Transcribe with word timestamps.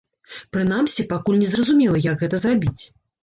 Прынамсі, 0.55 1.05
пакуль 1.11 1.37
не 1.43 1.49
зразумела, 1.51 2.01
як 2.07 2.19
гэта 2.25 2.41
зрабіць. 2.47 2.81